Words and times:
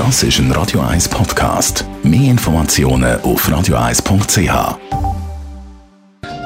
Das 0.00 0.22
ist 0.22 0.38
ein 0.38 0.50
Radio 0.52 0.80
1 0.80 1.10
Podcast. 1.10 1.84
Mehr 2.02 2.30
Informationen 2.30 3.20
auf 3.20 3.46
radio1.ch. 3.46 4.78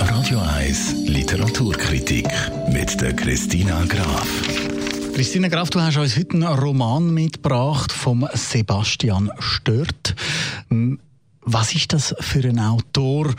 Radio 0.00 0.40
1 0.40 0.94
Literaturkritik 1.06 2.26
mit 2.72 3.00
der 3.00 3.14
Christina 3.14 3.84
Graf. 3.84 4.26
Christina 5.14 5.46
Graf, 5.46 5.70
du 5.70 5.80
hast 5.80 5.96
uns 5.96 6.16
heute 6.16 6.32
einen 6.32 6.42
Roman 6.42 7.14
mitgebracht 7.14 7.92
vom 7.92 8.28
Sebastian 8.34 9.30
Stört. 9.38 10.16
Was 11.42 11.72
ist 11.72 11.92
das 11.92 12.16
für 12.18 12.42
ein 12.48 12.58
Autor? 12.58 13.32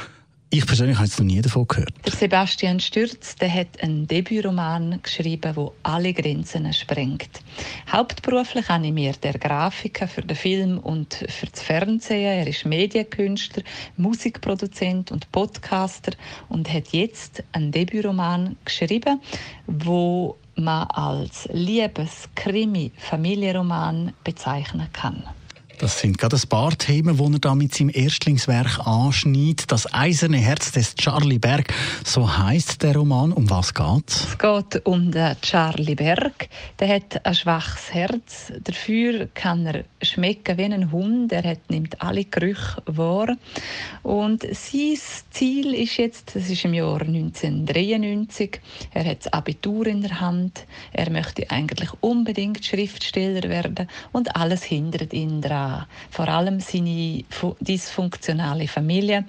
Ich 0.49 0.65
persönlich 0.65 0.95
habe 0.95 1.07
jetzt 1.07 1.19
noch 1.19 1.25
nie 1.25 1.41
davon 1.41 1.67
gehört. 1.67 1.91
Der 2.05 2.13
Sebastian 2.13 2.79
Stürz 2.79 3.35
der 3.35 3.53
hat 3.53 3.83
einen 3.83 4.07
Debütroman 4.07 5.01
geschrieben, 5.03 5.53
der 5.53 5.71
alle 5.83 6.13
Grenzen 6.13 6.71
sprengt. 6.71 7.41
Hauptberuflich 7.91 8.69
animiert 8.69 9.25
er 9.25 9.37
Grafiker 9.37 10.07
für 10.07 10.21
den 10.21 10.37
Film 10.37 10.79
und 10.79 11.15
für 11.27 11.47
das 11.47 11.61
Fernsehen. 11.61 12.21
Er 12.21 12.47
ist 12.47 12.65
Medienkünstler, 12.65 13.63
Musikproduzent 13.97 15.11
und 15.11 15.29
Podcaster 15.33 16.13
und 16.47 16.71
hat 16.71 16.93
jetzt 16.93 17.43
einen 17.51 17.73
Debütroman 17.73 18.55
geschrieben, 18.63 19.19
wo 19.65 20.37
man 20.55 20.87
als 20.87 21.49
Liebes-Krimi-Familienroman 21.51 24.13
bezeichnen 24.23 24.87
kann. 24.93 25.25
Das 25.79 25.99
sind 25.99 26.17
gerade 26.17 26.35
ein 26.35 26.49
paar 26.49 26.75
Themen, 26.75 27.17
die 27.17 27.33
er 27.33 27.39
da 27.39 27.53
mit 27.53 27.75
seinem 27.75 27.91
Erstlingswerk 27.93 28.79
anschneidet. 28.87 29.71
Das 29.71 29.93
eiserne 29.93 30.37
Herz 30.37 30.71
des 30.71 30.95
Charlie 30.95 31.37
Berg, 31.37 31.71
so 32.03 32.35
heißt 32.35 32.81
der 32.81 32.95
Roman. 32.95 33.31
Um 33.31 33.47
was 33.51 33.75
geht's? 33.75 34.23
Es 34.23 34.37
geht 34.39 34.83
um 34.87 35.11
den 35.11 35.35
Charlie 35.41 35.93
Berg. 35.93 36.49
Der 36.79 36.95
hat 36.95 37.23
ein 37.23 37.35
schwaches 37.35 37.93
Herz. 37.93 38.51
Dafür 38.63 39.27
kann 39.35 39.67
er 39.67 39.83
schmecken 40.01 40.57
wie 40.57 40.63
ein 40.63 40.91
Hund. 40.91 41.31
Er 41.31 41.43
hat, 41.43 41.69
nimmt 41.69 42.01
alle 42.01 42.25
Gerüche 42.25 42.81
wahr. 42.87 43.35
Und 44.01 44.47
sein 44.51 44.97
Ziel 45.29 45.75
ist 45.75 45.97
jetzt, 45.97 46.35
das 46.35 46.49
ist 46.49 46.65
im 46.65 46.73
Jahr 46.73 47.01
1993, 47.01 48.61
er 48.95 49.05
hat 49.05 49.25
das 49.25 49.33
Abitur 49.33 49.85
in 49.85 50.01
der 50.01 50.19
Hand. 50.21 50.65
Er 50.91 51.11
möchte 51.11 51.51
eigentlich 51.51 51.89
unbedingt 51.99 52.65
Schriftsteller 52.65 53.47
werden 53.47 53.87
und 54.11 54.35
alles 54.35 54.63
hindert 54.63 55.13
ihn 55.13 55.41
daran 55.41 55.66
vor 56.09 56.27
allem 56.27 56.59
seine 56.59 57.23
dysfunktionale 57.59 58.67
Familie. 58.67 59.25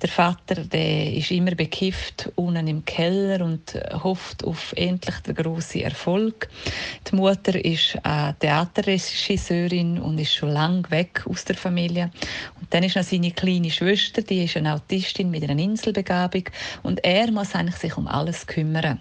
Der 0.00 0.08
Vater, 0.08 0.56
der 0.64 1.12
ist 1.12 1.30
immer 1.30 1.54
bekifft 1.54 2.30
unten 2.36 2.66
im 2.68 2.84
Keller 2.84 3.44
und 3.44 3.78
hofft 4.02 4.44
auf 4.44 4.72
endlich 4.76 5.16
den 5.20 5.34
großen 5.34 5.82
Erfolg. 5.82 6.48
Die 7.10 7.16
Mutter 7.16 7.62
ist 7.64 7.98
eine 8.04 8.36
Theaterregisseurin 8.38 9.98
und 9.98 10.18
ist 10.18 10.34
schon 10.34 10.50
lange 10.50 10.90
weg 10.90 11.24
aus 11.28 11.44
der 11.44 11.56
Familie. 11.56 12.10
Und 12.60 12.72
dann 12.72 12.84
ist 12.84 12.96
noch 12.96 13.04
seine 13.04 13.30
kleine 13.30 13.70
Schwester, 13.70 14.22
die 14.22 14.44
ist 14.44 14.56
eine 14.56 14.74
Autistin 14.74 15.30
mit 15.30 15.42
einer 15.48 15.62
Inselbegabung 15.62 16.44
und 16.82 17.04
er 17.04 17.30
muss 17.30 17.54
eigentlich 17.54 17.76
sich 17.76 17.96
um 17.96 18.06
alles 18.06 18.46
kümmern 18.46 19.00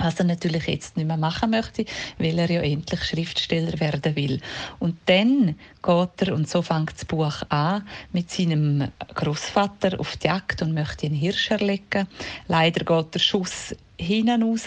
was 0.00 0.18
er 0.18 0.24
natürlich 0.24 0.66
jetzt 0.66 0.96
nicht 0.96 1.06
mehr 1.06 1.16
machen 1.16 1.50
möchte, 1.50 1.84
weil 2.18 2.38
er 2.38 2.50
ja 2.50 2.62
endlich 2.62 3.04
Schriftsteller 3.04 3.78
werden 3.80 4.16
will. 4.16 4.40
Und 4.78 4.96
dann 5.06 5.56
geht 5.82 6.28
er, 6.28 6.34
und 6.34 6.48
so 6.48 6.62
fängt 6.62 6.94
das 6.94 7.04
Buch 7.04 7.42
an, 7.48 7.86
mit 8.12 8.30
seinem 8.30 8.88
Großvater 9.14 10.00
auf 10.00 10.16
die 10.16 10.26
Jagd 10.26 10.62
und 10.62 10.74
möchte 10.74 11.06
einen 11.06 11.14
Hirsch 11.14 11.50
erlegen. 11.50 12.08
Leider 12.48 12.84
geht 12.84 13.14
der 13.14 13.20
Schuss 13.20 13.74
hinten 13.98 14.42
raus 14.42 14.66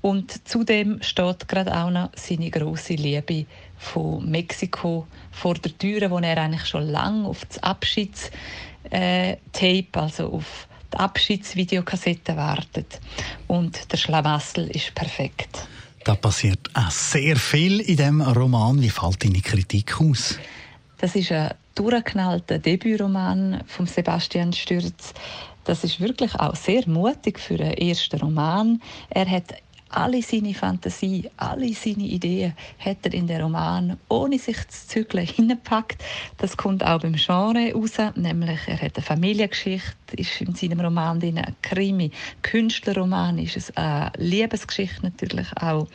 und 0.00 0.48
zudem 0.48 1.02
steht 1.02 1.46
gerade 1.48 1.76
auch 1.76 1.90
noch 1.90 2.10
seine 2.16 2.50
große 2.50 2.94
Liebe 2.94 3.44
von 3.76 4.28
Mexiko 4.30 5.06
vor 5.30 5.54
der 5.54 5.76
Tür, 5.76 6.10
wo 6.10 6.18
er 6.18 6.38
eigentlich 6.38 6.66
schon 6.66 6.88
lange 6.88 7.28
auf 7.28 7.44
das 7.44 7.62
Abschiedstape, 7.62 8.32
äh, 8.90 9.84
also 9.92 10.32
auf 10.32 10.68
die 10.92 10.98
Abschiedsvideokassette 10.98 12.36
wartet. 12.36 13.00
Und 13.46 13.92
der 13.92 13.96
Schlamassel 13.96 14.68
ist 14.70 14.94
perfekt. 14.94 15.68
Da 16.04 16.14
passiert 16.14 16.70
auch 16.74 16.90
sehr 16.90 17.36
viel 17.36 17.80
in 17.80 17.96
dem 17.96 18.20
Roman. 18.22 18.80
Wie 18.80 18.90
fällt 18.90 19.22
deine 19.22 19.40
Kritik 19.40 20.00
aus? 20.00 20.38
Das 20.98 21.14
ist 21.14 21.32
ein 21.32 21.54
durchgeknallter 21.74 22.58
Debütroman 22.58 23.62
von 23.66 23.86
Sebastian 23.86 24.52
Stürz. 24.52 25.14
Das 25.64 25.84
ist 25.84 26.00
wirklich 26.00 26.34
auch 26.34 26.56
sehr 26.56 26.88
mutig 26.88 27.38
für 27.38 27.54
einen 27.54 27.74
ersten 27.74 28.18
Roman. 28.18 28.80
Er 29.10 29.30
hat 29.30 29.54
alle 29.90 30.22
seine 30.22 30.54
Fantasie, 30.54 31.28
alle 31.36 31.72
seine 31.74 32.04
Ideen 32.04 32.54
hat 32.78 32.98
er 33.04 33.14
in 33.14 33.26
den 33.26 33.42
Roman 33.42 33.96
ohne 34.08 34.38
sich 34.38 34.56
zu 34.68 34.88
zügeln 34.88 35.26
hineingepackt. 35.26 36.02
Das 36.38 36.56
kommt 36.56 36.84
auch 36.84 37.00
beim 37.00 37.14
Genre 37.14 37.72
raus, 37.72 37.98
nämlich 38.14 38.60
er 38.66 38.80
hat 38.80 38.96
eine 38.96 39.04
Familiengeschichte, 39.04 40.16
ist 40.16 40.40
in 40.40 40.54
seinem 40.54 40.80
Roman 40.80 41.20
drin, 41.20 41.38
ein 41.38 41.56
Krimi, 41.62 42.10
Künstlerroman 42.42 43.38
ist 43.38 43.56
es, 43.56 43.76
eine 43.76 44.12
Liebesgeschichte 44.16 45.02
natürlich 45.02 45.48
auch. 45.60 45.86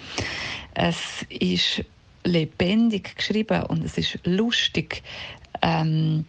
Es 0.74 1.26
ist 1.30 1.84
lebendig 2.24 3.16
geschrieben 3.16 3.64
und 3.64 3.86
es 3.86 3.98
ist 3.98 4.20
lustig. 4.26 5.04
Ähm, 5.62 6.26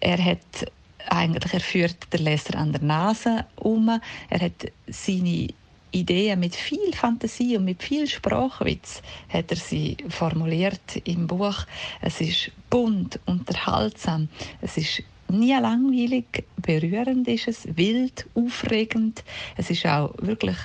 er 0.00 0.24
hat 0.24 0.66
eigentlich 1.08 1.52
er 1.52 1.60
führt 1.60 2.12
den 2.12 2.24
Leser 2.24 2.56
an 2.58 2.72
der 2.72 2.82
Nase 2.82 3.44
um. 3.56 4.00
Er 4.30 4.40
hat 4.40 4.72
seine 4.86 5.48
Ideen 5.92 6.40
mit 6.40 6.54
viel 6.54 6.92
Fantasie 6.92 7.56
und 7.56 7.64
mit 7.64 7.82
viel 7.82 8.06
Sprachwitz 8.06 9.02
hat 9.28 9.50
er 9.50 9.56
sie 9.56 9.96
formuliert 10.08 10.96
im 11.04 11.26
Buch. 11.26 11.66
Es 12.00 12.20
ist 12.20 12.50
bunt, 12.70 13.20
unterhaltsam, 13.26 14.28
es 14.60 14.76
ist 14.76 15.02
nie 15.28 15.52
langweilig, 15.52 16.44
berührend 16.56 17.28
ist 17.28 17.48
es, 17.48 17.76
wild, 17.76 18.26
aufregend. 18.34 19.24
Es 19.56 19.70
ist 19.70 19.86
auch 19.86 20.14
wirklich 20.18 20.56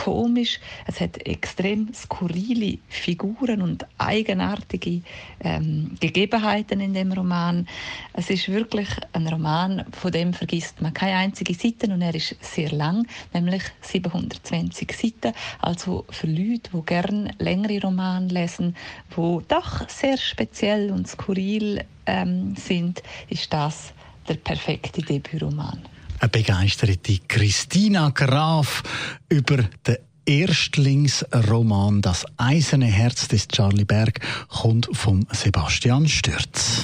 komisch. 0.00 0.60
Es 0.86 0.98
hat 1.00 1.18
extrem 1.26 1.92
skurrile 1.92 2.78
Figuren 2.88 3.60
und 3.60 3.86
eigenartige 3.98 5.02
ähm, 5.40 5.94
Gegebenheiten 6.00 6.80
in 6.80 6.94
dem 6.94 7.12
Roman. 7.12 7.68
Es 8.14 8.30
ist 8.30 8.48
wirklich 8.48 8.88
ein 9.12 9.26
Roman, 9.26 9.84
von 9.92 10.10
dem 10.10 10.32
vergisst 10.32 10.80
man 10.80 10.94
keine 10.94 11.18
einzige 11.18 11.52
Seite 11.52 11.92
und 11.92 12.00
er 12.00 12.14
ist 12.14 12.34
sehr 12.40 12.72
lang, 12.72 13.06
nämlich 13.34 13.62
720 13.82 14.90
Seiten. 14.92 15.34
Also 15.60 16.06
für 16.08 16.28
Leute, 16.28 16.70
die 16.72 16.86
gerne 16.86 17.34
längere 17.38 17.82
Romane 17.82 18.28
lesen, 18.28 18.76
wo 19.14 19.42
doch 19.46 19.86
sehr 19.90 20.16
speziell 20.16 20.90
und 20.92 21.08
skurril 21.08 21.84
ähm, 22.06 22.56
sind, 22.56 23.02
ist 23.28 23.52
das 23.52 23.92
der 24.26 24.36
perfekte 24.36 25.02
Debütroman 25.02 25.82
eine 26.20 26.28
begeisterte 26.28 27.18
Christina 27.26 28.10
Graf 28.10 28.82
über 29.28 29.64
den 29.86 29.96
Erstlingsroman 30.26 32.02
Das 32.02 32.24
eiserne 32.36 32.86
Herz 32.86 33.26
des 33.26 33.48
Charlie 33.48 33.84
Berg 33.84 34.20
kommt 34.48 34.88
von 34.92 35.26
Sebastian 35.32 36.06
Stürz. 36.06 36.82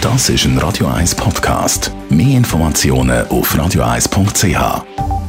Das 0.00 0.28
ist 0.28 0.44
ein 0.46 0.58
Radio 0.58 0.88
1 0.88 1.14
Podcast. 1.14 1.92
Mehr 2.10 2.38
Informationen 2.38 3.24
auf 3.28 3.54
radio1.ch. 3.54 5.21